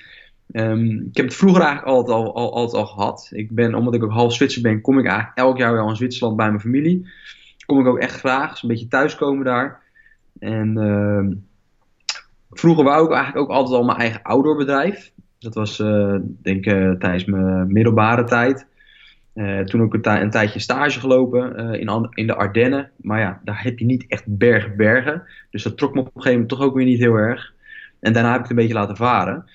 [0.51, 3.29] Ehm, ik heb het vroeger eigenlijk altijd al, al, altijd al gehad.
[3.33, 5.95] Ik ben, omdat ik ook half Zwitser ben, kom ik eigenlijk elk jaar wel in
[5.95, 7.09] Zwitserland bij mijn familie.
[7.65, 9.81] Kom ik ook echt graag, dus een beetje thuiskomen daar.
[10.39, 11.33] En ehm,
[12.51, 15.11] vroeger wou ik eigenlijk ook altijd al mijn eigen outdoorbedrijf.
[15.41, 18.67] Dat was, uh, denk ik, uh, tijdens mijn middelbare tijd.
[19.35, 22.89] Uh, toen ook een, een, tijdje stage gelopen in, in de Ardennen.
[22.97, 25.23] Maar ja, daar heb je niet echt bergen, bergen.
[25.51, 27.53] Dus dat trok me op een gegeven moment toch ook weer niet heel erg.
[27.99, 29.45] En daarna heb ik het een beetje laten varen.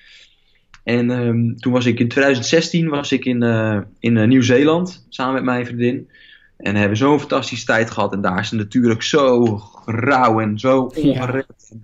[0.83, 5.33] En um, toen was ik in 2016 was ik in, uh, in uh, Nieuw-Zeeland samen
[5.33, 6.09] met mijn vriendin.
[6.57, 8.13] En hebben zo'n fantastische tijd gehad.
[8.13, 11.69] En daar is het natuurlijk zo rauw en zo ongerecht.
[11.69, 11.77] Ja.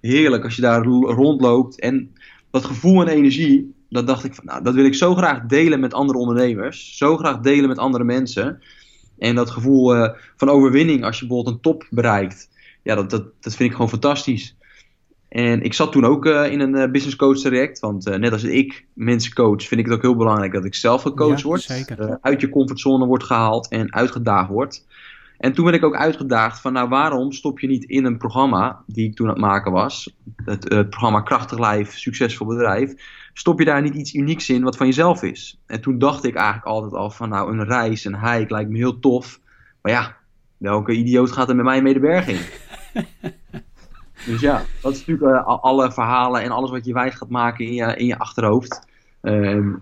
[0.00, 1.80] Heerlijk als je daar rondloopt.
[1.80, 2.10] En
[2.52, 5.80] dat gevoel en energie, dat dacht ik van, nou, dat wil ik zo graag delen
[5.80, 6.96] met andere ondernemers.
[6.96, 8.62] Zo graag delen met andere mensen.
[9.18, 12.48] En dat gevoel uh, van overwinning als je bijvoorbeeld een top bereikt.
[12.82, 14.56] Ja, dat, dat, dat vind ik gewoon fantastisch.
[15.28, 17.80] En ik zat toen ook uh, in een uh, business coach traject.
[17.80, 20.74] Want uh, net als ik mensen coach, vind ik het ook heel belangrijk dat ik
[20.74, 22.18] zelf gecoacht ja, word.
[22.20, 24.86] uit je comfortzone wordt gehaald en uitgedaagd wordt.
[25.42, 28.82] En toen werd ik ook uitgedaagd van, nou waarom stop je niet in een programma
[28.86, 30.16] die ik toen aan het maken was.
[30.44, 32.94] Het, het programma Krachtig Lijf, Succesvol Bedrijf.
[33.32, 35.60] Stop je daar niet iets unieks in wat van jezelf is.
[35.66, 38.76] En toen dacht ik eigenlijk altijd al van, nou een reis, een hike lijkt me
[38.76, 39.40] heel tof.
[39.80, 40.16] Maar ja,
[40.56, 42.40] welke idioot gaat er met mij mee de berg in?
[44.26, 47.66] Dus ja, dat is natuurlijk uh, alle verhalen en alles wat je wijs gaat maken
[47.66, 48.86] in je, in je achterhoofd.
[49.22, 49.32] Uh,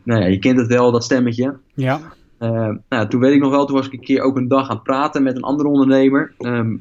[0.03, 1.59] nou ja, je kent het wel, dat stemmetje.
[1.75, 2.01] Ja.
[2.43, 4.69] Uh, nou, toen weet ik nog wel, toen was ik een keer ook een dag
[4.69, 6.35] aan het praten met een andere ondernemer.
[6.39, 6.81] Um,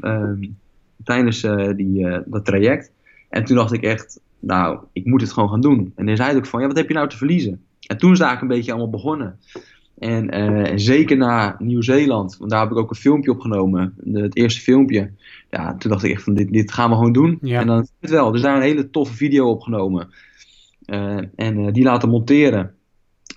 [1.03, 2.91] tijdens uh, die, dat traject.
[3.29, 5.91] En toen dacht ik echt, nou, ik moet het gewoon gaan doen.
[5.95, 7.61] En hij zei ook van, ja, wat heb je nou te verliezen?
[7.87, 9.39] En toen is eigenlijk een beetje allemaal begonnen.
[9.97, 14.35] En, uh, zeker na Nieuw-Zeeland, want daar heb ik ook een filmpje opgenomen, de, het
[14.35, 15.11] eerste filmpje.
[15.49, 17.37] Ja, toen dacht ik echt van dit, dit gaan we gewoon doen.
[17.41, 17.59] Ja.
[17.59, 18.31] En dan het wel.
[18.31, 20.09] Dus daar een hele toffe video opgenomen.
[21.35, 22.73] En die laten monteren.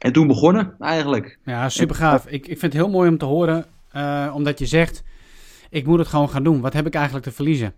[0.03, 1.39] En toen begonnen eigenlijk.
[1.45, 2.27] Ja, super gaaf.
[2.27, 3.67] Ik, ik vind het heel mooi om te horen,
[4.35, 5.03] omdat je zegt,
[5.71, 6.61] ik moet het gewoon gaan doen.
[6.61, 7.75] Wat heb ik eigenlijk te verliezen?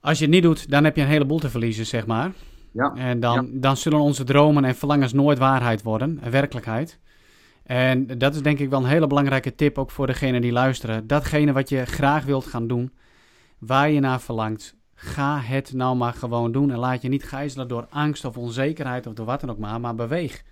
[0.00, 2.32] Als je het niet doet, dan heb je een heleboel te verliezen, zeg maar.
[2.72, 2.92] Ja.
[2.94, 3.60] En dan, ja.
[3.60, 6.98] dan zullen onze dromen en verlangens nooit waarheid worden, werkelijkheid.
[7.62, 11.06] En dat is denk ik wel een hele belangrijke tip ook voor degene die luisteren.
[11.06, 12.92] Datgene wat je graag wilt gaan doen,
[13.58, 16.70] waar je naar verlangt, ga het nou maar gewoon doen.
[16.70, 19.80] En laat je niet gijzelen door angst of onzekerheid of door wat dan ook maar,
[19.80, 20.42] maar beweeg.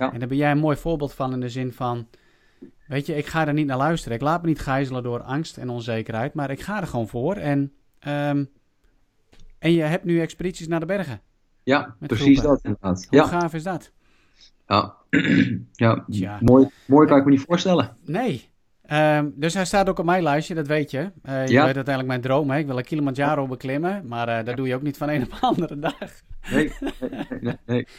[0.00, 0.12] Ja.
[0.12, 2.08] En daar ben jij een mooi voorbeeld van in de zin van,
[2.86, 4.16] weet je, ik ga er niet naar luisteren.
[4.16, 7.34] Ik laat me niet gijzelen door angst en onzekerheid, maar ik ga er gewoon voor.
[7.34, 7.72] En,
[8.08, 8.50] um,
[9.58, 11.20] en je hebt nu expedities naar de bergen.
[11.62, 12.42] Ja, precies groepen.
[12.42, 13.06] dat inderdaad.
[13.08, 13.26] Hoe ja.
[13.26, 13.92] gaaf is dat?
[14.66, 14.94] Ja,
[15.72, 16.38] ja, Ja.
[16.40, 17.96] Mooi, mooi kan ik me niet voorstellen.
[18.04, 18.48] Nee.
[18.92, 20.98] Um, dus hij staat ook op mijn lijstje, dat weet je.
[20.98, 21.64] Uh, je Ja.
[21.64, 22.50] weet uiteindelijk mijn droom.
[22.50, 22.58] Hè?
[22.58, 25.30] Ik wil een Kilimanjaro beklimmen, maar uh, dat doe je ook niet van een op
[25.30, 26.08] de andere dag.
[26.50, 27.10] Nee, nee,
[27.40, 27.86] nee, nee.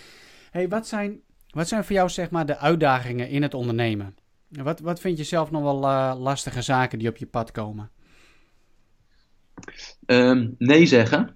[0.51, 4.15] Hey, wat, zijn, wat zijn voor jou zeg maar de uitdagingen in het ondernemen?
[4.47, 7.89] Wat, wat vind je zelf nog wel uh, lastige zaken die op je pad komen?
[10.05, 11.29] Um, nee zeggen.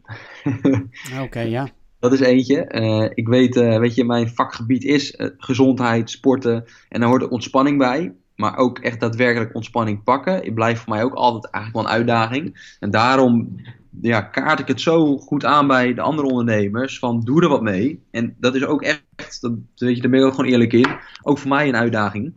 [1.13, 1.69] Oké, okay, ja.
[1.99, 2.71] Dat is eentje.
[2.71, 6.65] Uh, ik weet, uh, weet je, mijn vakgebied is gezondheid, sporten.
[6.89, 8.13] En daar hoort er ontspanning bij.
[8.36, 10.34] Maar ook echt daadwerkelijk ontspanning pakken.
[10.34, 12.75] Het blijft voor mij ook altijd eigenlijk wel een uitdaging.
[12.80, 13.56] En daarom
[14.01, 16.99] ja, kaart ik het zo goed aan bij de andere ondernemers.
[16.99, 18.03] Van doe er wat mee.
[18.12, 20.97] En dat is ook echt, dat, weet je, daar ben ik ook gewoon eerlijk in.
[21.23, 22.34] Ook voor mij een uitdaging.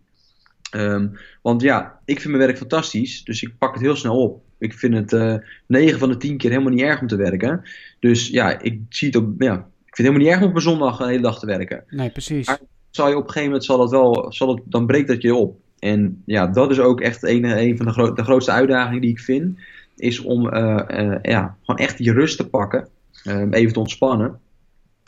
[0.76, 3.24] Um, want ja, ik vind mijn werk fantastisch.
[3.24, 4.42] Dus ik pak het heel snel op.
[4.58, 5.34] Ik vind het uh,
[5.66, 7.62] 9 van de 10 keer helemaal niet erg om te werken.
[8.00, 9.34] Dus ja, ik zie het op.
[9.38, 11.46] Ja, ik vind het helemaal niet erg om op een zondag een hele dag te
[11.46, 11.84] werken.
[11.88, 12.46] Nee, precies.
[12.46, 12.58] Maar
[12.90, 15.34] zal je op een gegeven moment zal dat wel, zal het, dan breekt dat je
[15.34, 15.56] op.
[15.78, 19.10] En ja, dat is ook echt een, een van de, gro de grootste uitdagingen die
[19.10, 19.58] ik vind.
[19.98, 22.88] Is om uh, uh, ja, gewoon echt die rust te pakken.
[23.24, 24.38] Um, even te ontspannen.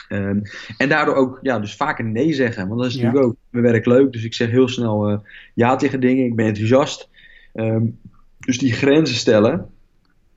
[0.09, 0.43] Um,
[0.77, 2.69] en daardoor ook ja, dus vaker nee zeggen.
[2.69, 3.29] Want dat is natuurlijk ja.
[3.29, 4.13] ook mijn werk leuk.
[4.13, 5.19] Dus ik zeg heel snel uh,
[5.55, 6.25] ja tegen dingen.
[6.25, 7.09] Ik ben enthousiast.
[7.55, 7.99] Um,
[8.39, 9.67] dus die grenzen stellen.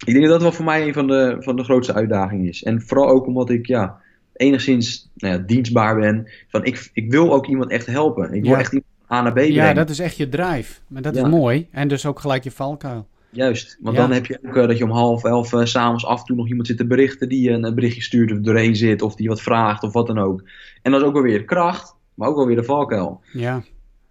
[0.06, 2.64] Ik denk dat dat wel voor mij een van de, van de grootste uitdagingen is.
[2.64, 4.02] En vooral ook omdat ik ja,
[4.34, 6.28] enigszins nou ja, dienstbaar ben.
[6.48, 8.34] Van ik, ik wil ook iemand echt helpen.
[8.34, 8.60] Ik wil Ja.
[8.60, 9.54] echt iemand A naar B brengen.
[9.54, 10.80] Ja, dat is echt je drive.
[10.88, 11.68] Maar dat is mooi.
[11.72, 13.08] En dus ook gelijk je valkuil.
[13.34, 14.02] Juist, want Ja.
[14.02, 16.36] dan heb je ook eh, dat je om half elf uh, s'avonds af en toe
[16.36, 19.28] nog iemand zit te berichten die een, een berichtje stuurt of doorheen zit of die
[19.28, 20.44] wat vraagt of wat dan ook.
[20.82, 23.22] En dat is ook wel weer kracht, maar ook wel weer de valkuil.
[23.32, 23.64] Ja.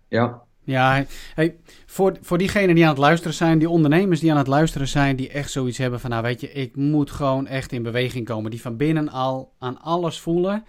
[0.09, 1.05] Ja, Ja,
[1.35, 1.57] hey,
[1.87, 5.17] voor, voor diegenen die aan het luisteren zijn, die ondernemers die aan het luisteren zijn,
[5.17, 8.51] die echt zoiets hebben van, nou weet je, ik moet gewoon echt in beweging komen.
[8.51, 10.65] Die van binnen al aan alles voelen.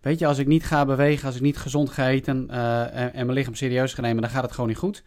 [0.00, 3.14] Weet je, als ik niet ga bewegen, als ik niet gezond ga eten uh, en,
[3.14, 5.02] en, mijn lichaam serieus ga nemen, dan gaat het gewoon niet goed.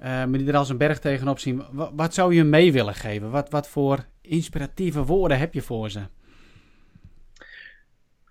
[0.00, 1.62] Uh, maar die er als een berg tegenop zien.
[1.70, 3.30] Wat, wat zou je mee willen geven?
[3.30, 6.00] Wat, wat voor inspiratieve woorden heb je voor ze?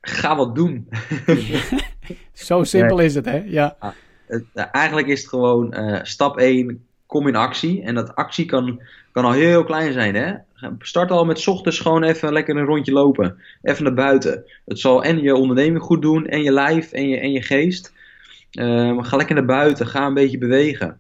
[0.04, 0.88] ga wat doen.
[2.34, 3.44] Zo simpel is het, hè?
[3.46, 3.78] Ja.
[4.26, 7.82] Het, eigenlijk is het gewoon stap 1, kom in actie.
[7.82, 10.34] En dat actie kan, kan al heel klein zijn, hè?
[10.80, 13.38] Start al met ochtends gewoon even lekker een rondje lopen.
[13.62, 14.44] Even naar buiten.
[14.66, 17.94] Het zal en je onderneming goed doen, en je lijf, en je, en je geest.
[18.60, 21.00] Um, ga lekker naar buiten, ga een beetje bewegen.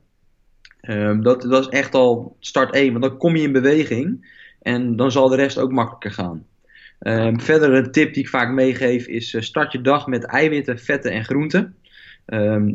[0.89, 4.95] Um, dat, dat is echt al start 1, want dan kom je in beweging en
[4.95, 6.45] dan zal de rest ook makkelijker gaan.
[6.99, 10.79] Um, verder een tip die ik vaak meegeef is uh, start je dag met eiwitten,
[10.79, 11.75] vetten en groenten.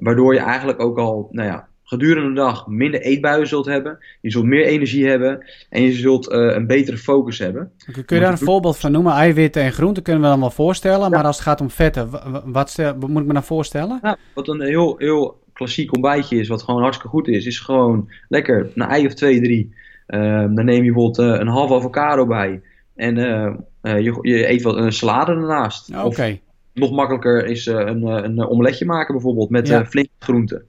[0.00, 3.98] waardoor je eigenlijk ook al nou ja, gedurende de dag minder eetbuien zult hebben.
[4.20, 7.72] Je zult meer energie hebben en je zult uh, een betere focus hebben.
[7.92, 9.12] Kun je daar een voorbeeld van noemen?
[9.12, 11.10] Eiwitten en groenten kunnen we dan wel voorstellen.
[11.10, 12.10] Maar als het gaat om vetten,
[12.52, 13.98] wat, wat moet ik me dan voorstellen?
[14.02, 18.10] Ja, wat een heel, heel klassiek ontbijtje is, wat gewoon hartstikke goed is, is gewoon
[18.28, 19.74] lekker een ei of twee, drie.
[20.08, 22.60] Uh, dan neem je bijvoorbeeld uh, een halve avocado bij.
[22.94, 25.96] En uh, je, je, eet wat een salade ernaast.
[25.96, 26.38] Oké.
[26.72, 29.86] Nog makkelijker is een, een omeletje maken bijvoorbeeld met ja.
[29.86, 30.64] flinke groenten.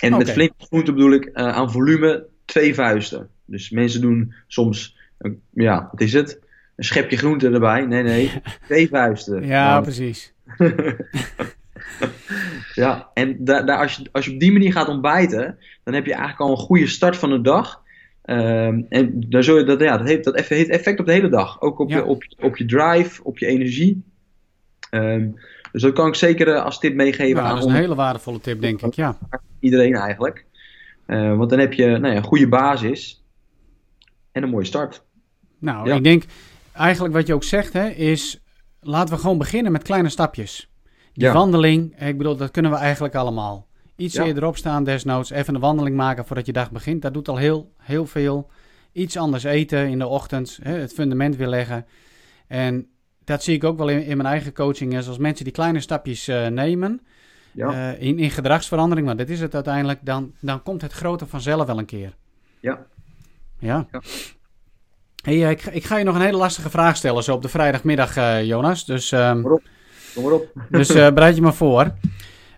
[0.00, 3.28] En met flinke groenten bedoel ik aan volume twee vuisten.
[3.44, 4.96] Dus mensen doen soms,
[5.50, 6.40] ja, wat is het?
[6.76, 7.86] Een schepje groente erbij.
[7.86, 8.32] Nee, nee,
[8.66, 9.46] twee vuisten.
[9.46, 10.32] Ja, nou, precies.
[12.74, 16.12] ja, en daar, als, je, als je op die manier gaat ontbijten, dan heb je
[16.12, 17.82] eigenlijk al een goede start van de dag.
[18.22, 21.28] Ehm, en dan zul je dat, ja, dat, heeft, dat heeft effect op de hele
[21.28, 21.60] dag.
[21.60, 24.02] Ook op, je, op, op je drive, op je energie.
[24.90, 25.34] Um,
[25.72, 27.42] dus dat kan ik zeker uh, als tip meegeven.
[27.42, 28.94] Ja, dat is een hele waardevolle tip, denk ik.
[28.94, 29.18] Ja.
[29.60, 30.44] Iedereen eigenlijk.
[31.06, 33.24] Uh, want dan heb je nou ja, een goede basis
[34.32, 35.04] en een mooie start.
[35.58, 36.24] Nou, ik denk
[36.72, 38.40] eigenlijk wat je ook zegt, hè, is
[38.80, 40.70] laten we gewoon beginnen met kleine stapjes.
[41.16, 43.66] Die wandeling, ik bedoel, dat kunnen we eigenlijk allemaal.
[43.96, 44.24] Iets ja.
[44.24, 47.02] eerder opstaan, desnoods, even een wandeling maken voordat je dag begint.
[47.02, 48.50] Dat doet al heel, heel veel.
[48.92, 51.86] Iets anders eten in de ochtend, hè, het fundament weer leggen.
[52.46, 52.88] En
[53.24, 54.96] dat zie ik ook wel in, in mijn eigen coaching.
[54.96, 57.00] Is als mensen die kleine stapjes uh, nemen
[57.52, 57.92] ja.
[57.92, 61.66] uh, in, in gedragsverandering, want dit is het uiteindelijk, dan, dan komt het grote vanzelf
[61.66, 62.14] wel een keer.
[62.60, 62.86] Ja.
[63.58, 63.86] Ja.
[63.90, 64.02] ja.
[65.22, 68.16] Hey, ik, ik, ga je nog een hele lastige vraag stellen zo op de vrijdagmiddag,
[68.16, 68.84] uh, Jonas.
[68.84, 69.60] Dus um,
[70.16, 70.52] Kom maar op.
[70.70, 71.94] Dus uh, bereid je maar voor.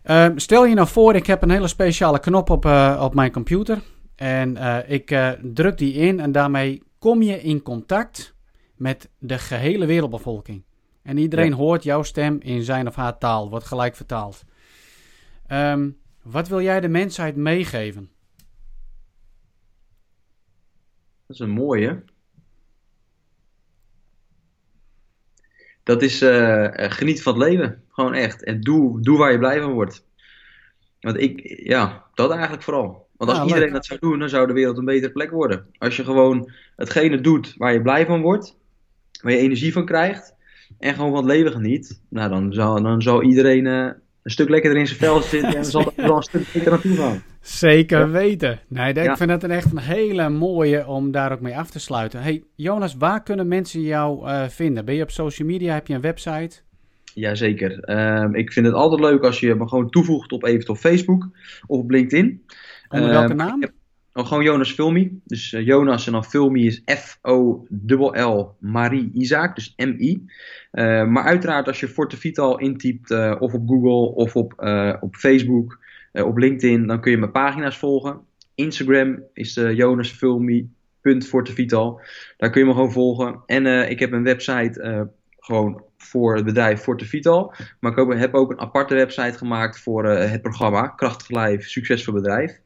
[0.04, 3.32] Uh, stel je nou voor, ik heb een hele speciale knop op, uh, op mijn
[3.32, 3.78] computer.
[4.14, 8.34] En ik druk die in en daarmee kom je in contact
[8.76, 10.64] met de gehele wereldbevolking.
[11.02, 11.56] En iedereen ja.
[11.56, 14.44] hoort jouw stem in zijn of haar taal, wordt gelijk vertaald.
[15.52, 18.10] Um, wat wil jij de mensheid meegeven?
[21.26, 22.02] Dat is een mooie.
[25.88, 27.82] Dat is uh, geniet van het leven.
[27.90, 28.44] Gewoon echt.
[28.44, 30.04] En doe, doe waar je blij van wordt.
[31.00, 33.06] Want ik, ja, dat eigenlijk vooral.
[33.16, 35.66] Want als iedereen dat zou doen, dan zou de wereld een betere plek worden.
[35.78, 38.56] Als je gewoon hetgene doet waar je blij van wordt,
[39.22, 40.34] waar je energie van krijgt,
[40.78, 43.90] en gewoon van het leven geniet, nou dan zou, dan zou iedereen uh,
[44.22, 46.70] een stuk lekkerder in zijn vel zitten en dan zal er wel een stuk beter
[46.70, 47.22] naartoe gaan.
[47.48, 48.60] Zeker weten.
[48.68, 51.78] Nee, ik vind het een echt een hele mooie om daar ook mee af te
[51.78, 52.22] sluiten.
[52.22, 54.84] Hey, Jonas, waar kunnen mensen jou uh, vinden?
[54.84, 55.74] Ben je op social media?
[55.74, 56.56] Heb je een website?
[57.14, 57.90] Jazeker.
[57.90, 61.28] Um, ik vind het altijd leuk als je me gewoon toevoegt op eventueel Facebook
[61.66, 62.42] of op LinkedIn.
[62.88, 63.60] Onder welke um, naam?
[63.60, 63.72] Heb,
[64.12, 65.20] oh, gewoon Jonas Filmi.
[65.24, 70.26] Dus uh, Jonas en dan Filmi is F-O-L-L Marie Isaac, dus M-I.
[70.72, 74.52] Uh, maar uiteraard als je Forte Vital intypt of op Google of op,
[75.00, 75.86] op Facebook
[76.24, 78.20] op LinkedIn, dan kun je mijn pagina's volgen.
[78.54, 82.00] Instagram is uh, jonasfilmi.fortevital.
[82.36, 83.42] Daar kun je me gewoon volgen.
[83.46, 87.54] En uh, ik heb een website gewoon voor het bedrijf Fortevital.
[87.80, 92.60] Maar ik heb ook een aparte website gemaakt voor het programma Krachtig Lijf, Succesvol Bedrijf.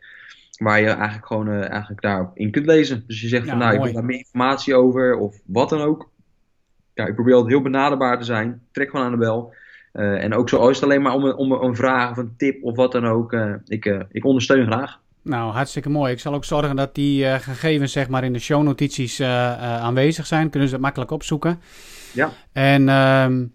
[0.58, 3.04] Waar je eigenlijk gewoon eigenlijk daarin kunt lezen.
[3.06, 6.10] Dus je zegt van nou, ik wil daar meer informatie over of wat dan ook.
[6.94, 8.62] Ja, ik probeer altijd heel benaderbaar te zijn.
[8.72, 9.54] Trek gewoon aan de bel.
[9.92, 12.34] Uh, en ook zo is het alleen maar om een, om een vraag of een
[12.36, 13.32] tip of wat dan ook.
[13.32, 15.00] Uh, ik, uh, ik ondersteun graag.
[15.22, 16.12] Nou, hartstikke mooi.
[16.12, 20.50] Ik zal ook zorgen dat die gegevens zeg maar, in de shownotities aanwezig zijn.
[20.50, 21.60] Kunnen ze het makkelijk opzoeken.
[22.12, 22.30] Ja.
[22.52, 23.46] En, ehm,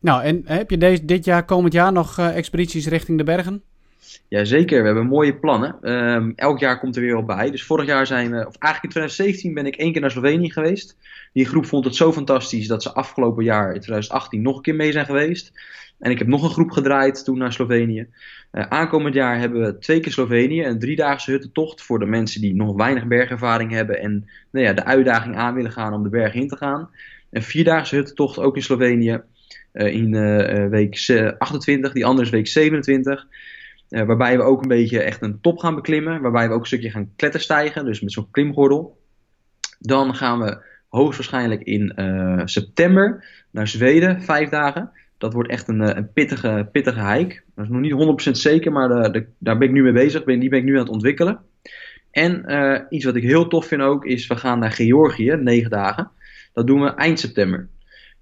[0.00, 3.62] nou, en heb je deze, dit jaar, komend jaar nog expedities richting de bergen?
[4.28, 5.92] Jazeker, we hebben mooie plannen.
[5.92, 7.50] Um, elk jaar komt er weer wat bij.
[7.50, 10.52] Dus vorig jaar zijn we, of eigenlijk in 2017 ben ik één keer naar Slovenië
[10.52, 10.96] geweest.
[11.32, 14.74] Die groep vond het zo fantastisch dat ze afgelopen jaar, in 2018, nog een keer
[14.74, 15.52] mee zijn geweest.
[15.98, 18.06] En ik heb nog een groep gedraaid toen naar Slovenië.
[18.52, 22.54] Uh, aankomend jaar hebben we twee keer Slovenië, een driedaagse huttentocht voor de mensen die
[22.54, 26.34] nog weinig bergervaring hebben en nou ja, de uitdaging aan willen gaan om de berg
[26.34, 26.90] in te gaan.
[27.30, 29.20] Een vierdaagse huttentocht ook in Slovenië
[29.72, 33.26] uh, in uh, week 28, die andere is week 27.
[33.96, 36.20] Uh, waarbij we ook een beetje echt een top gaan beklimmen.
[36.20, 37.84] Waarbij we ook een stukje gaan kletterstijgen.
[37.84, 38.98] Dus met zo'n klimgordel.
[39.78, 41.92] Dan gaan we hoogstwaarschijnlijk in
[42.44, 44.90] september naar Zweden, vijf dagen.
[45.18, 47.40] Dat wordt echt een, een pittige, pittige hike.
[47.54, 48.88] Dat is nog niet 100% zeker, maar
[49.38, 50.24] daar ben ik nu mee bezig.
[50.24, 51.38] Ben, die ben ik nu aan het ontwikkelen.
[52.10, 52.44] En
[52.88, 56.10] iets wat ik heel tof vind ook, is we gaan naar Georgië, negen dagen.
[56.52, 57.68] Dat doen we eind september.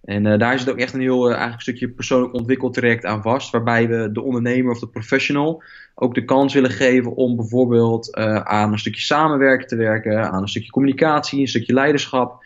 [0.05, 3.51] En uh, daar zit ook echt een heel uh, eigenlijk stukje persoonlijk ontwikkeltraject aan vast.
[3.51, 5.63] Waarbij we de ondernemer of de professional
[5.95, 10.31] ook de kans willen geven om bijvoorbeeld uh, aan een stukje samenwerken te werken.
[10.31, 12.45] Aan een stukje communicatie, een stukje leiderschap.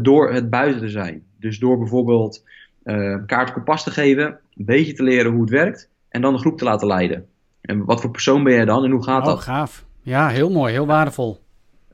[0.00, 1.22] door het buiten te zijn.
[1.38, 2.44] Dus door bijvoorbeeld
[3.26, 4.26] kaart kompas te geven.
[4.26, 5.88] Een beetje te leren hoe het werkt.
[6.08, 7.26] En dan de groep te laten leiden.
[7.60, 9.40] En wat voor persoon ben jij dan en hoe gaat oh, dat?
[9.40, 9.84] gaaf.
[10.02, 10.72] Ja, heel mooi.
[10.72, 11.43] Heel waardevol.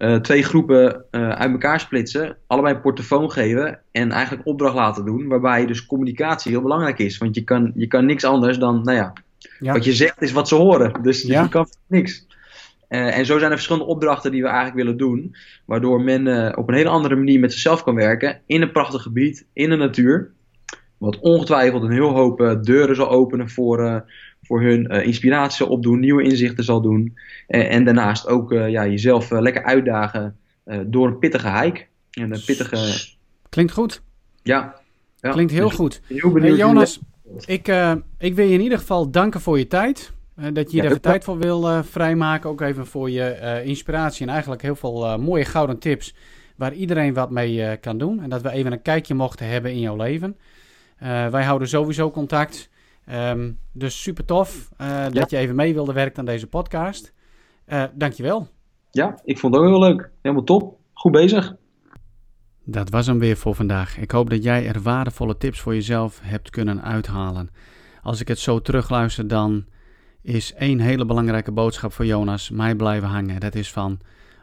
[0.00, 5.04] Uh, twee groepen uh, uit elkaar splitsen, allebei een portofoon geven en eigenlijk opdracht laten
[5.04, 7.18] doen, waarbij dus communicatie heel belangrijk is.
[7.18, 9.12] Want je kan, je kan niks anders dan, nou ja,
[9.58, 9.72] ja.
[9.72, 11.02] wat je zegt is wat ze horen.
[11.02, 11.42] Dus ja.
[11.42, 12.26] je kan niks.
[12.88, 15.34] Uh, en zo zijn er verschillende opdrachten die we eigenlijk willen doen,
[15.64, 19.46] waardoor men op een hele andere manier met zichzelf kan werken in een prachtig gebied,
[19.52, 20.30] in de natuur.
[20.98, 24.04] Wat ongetwijfeld een heel hoop deuren zal openen voor,
[24.42, 27.18] voor hun uh, inspiratie zal opdoen, nieuwe inzichten zal doen.
[27.48, 30.36] Uh, en daarnaast ook uh, ja, jezelf lekker uitdagen
[30.86, 31.86] door een pittige hike.
[32.10, 33.08] En een pittige...
[33.48, 34.02] Klinkt goed.
[34.42, 34.74] Ja.
[35.20, 35.30] ja.
[35.30, 36.00] Klinkt heel dus goed.
[36.06, 37.00] Heel benieuwd hey, Jonas,
[37.44, 37.68] ik,
[38.18, 40.12] ik wil je in ieder geval danken voor je tijd.
[40.34, 42.50] dat je hier ja, even tijd voor wil vrijmaken.
[42.50, 46.14] Ook even voor je inspiratie en eigenlijk heel veel mooie gouden tips.
[46.56, 48.22] Waar iedereen wat mee kan doen.
[48.22, 50.36] En dat we even een kijkje mochten hebben in jouw leven.
[51.30, 52.70] wij houden sowieso contact.
[53.12, 57.12] Um, dus super tof uh, dat je even mee wilde werken aan deze podcast.
[57.66, 58.48] Uh, dankjewel.
[58.90, 60.10] Ja, ik vond het ook heel leuk.
[60.22, 60.78] Helemaal top.
[60.92, 61.54] Goed bezig.
[62.64, 63.98] Dat was hem weer voor vandaag.
[63.98, 67.50] Ik hoop dat jij er waardevolle tips voor jezelf hebt kunnen uithalen.
[68.02, 69.64] Als ik het zo terugluister, dan
[70.22, 73.40] is één hele belangrijke boodschap voor Jonas mij blijven hangen.
[73.40, 73.98] Dat is van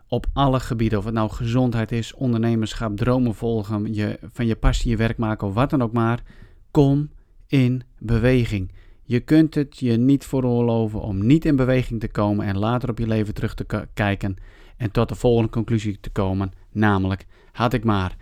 [0.07, 4.89] op alle gebieden, of het nou gezondheid is, ondernemerschap, dromen volgen, je, van je passie
[4.89, 6.23] je werk maken of wat dan ook maar.
[6.71, 7.09] Kom
[7.47, 8.71] in beweging.
[9.03, 12.97] Je kunt het je niet veroorloven om niet in beweging te komen en later op
[12.97, 14.37] je leven terug te kijken
[14.77, 18.15] en tot de volgende conclusie te komen, namelijk had ik maar.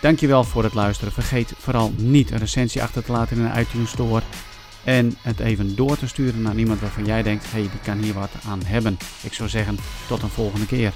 [0.00, 1.12] Dankjewel voor het luisteren.
[1.12, 4.22] Vergeet vooral niet een recensie achter te laten in een iTunes Store
[4.84, 8.14] en het even door te sturen naar iemand waarvan jij denkt, hey, die kan hier
[8.14, 8.96] wat aan hebben.
[9.22, 9.76] Ik zou zeggen,
[10.08, 10.92] tot een volgende keer.